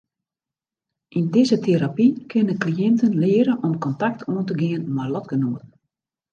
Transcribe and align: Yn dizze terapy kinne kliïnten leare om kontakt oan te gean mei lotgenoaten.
Yn 1.19 1.25
dizze 1.35 1.57
terapy 1.65 2.07
kinne 2.31 2.55
kliïnten 2.63 3.13
leare 3.21 3.53
om 3.67 3.73
kontakt 3.85 4.19
oan 4.31 4.45
te 4.47 4.55
gean 4.61 4.83
mei 4.95 5.07
lotgenoaten. 5.13 5.71